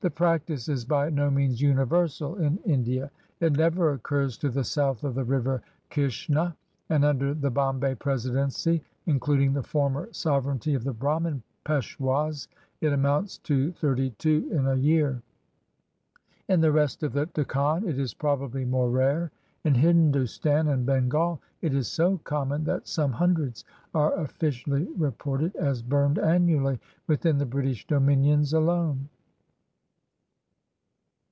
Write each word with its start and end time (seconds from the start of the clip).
The 0.00 0.10
practice 0.10 0.68
is 0.68 0.84
by 0.84 1.08
no 1.08 1.30
means 1.30 1.62
universal 1.62 2.36
in 2.36 2.58
India. 2.66 3.10
It 3.40 3.54
never 3.56 3.92
occurs 3.92 4.36
to 4.36 4.50
the 4.50 4.62
south 4.62 5.02
of 5.02 5.14
the 5.14 5.24
river 5.24 5.62
Kishna; 5.90 6.54
and 6.90 7.06
under 7.06 7.32
the 7.32 7.48
Bombay 7.50 7.94
presidency, 7.94 8.84
including 9.06 9.54
the 9.54 9.62
former 9.62 10.10
sovereignty 10.12 10.74
of 10.74 10.84
the 10.84 10.92
Bramin 10.92 11.40
Peshwas, 11.64 12.48
it 12.82 12.92
amounts 12.92 13.38
to 13.48 13.72
thirty 13.72 14.10
two 14.18 14.46
in 14.52 14.66
a 14.66 14.74
year. 14.74 15.22
In 16.50 16.60
the 16.60 16.70
rest 16.70 17.02
of 17.02 17.14
the 17.14 17.24
Deckan 17.28 17.88
it 17.88 17.98
is 17.98 18.12
probably 18.12 18.66
more 18.66 18.90
rare. 18.90 19.30
In 19.64 19.72
Hindostan 19.74 20.68
and 20.68 20.84
Bengal 20.84 21.40
it 21.62 21.72
is 21.72 21.88
so 21.88 22.18
common 22.24 22.64
that 22.64 22.86
some 22.88 23.12
hundreds 23.12 23.64
are 23.94 24.12
officially 24.20 24.84
reported 24.98 25.56
as 25.56 25.80
burned 25.80 26.18
annually 26.18 26.78
within 27.06 27.38
the 27.38 27.46
British 27.46 27.86
dominions 27.86 28.52
alone. 28.52 29.08